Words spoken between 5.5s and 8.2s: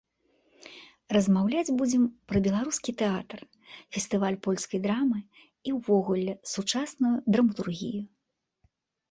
і ўвогуле сучасную драматургію.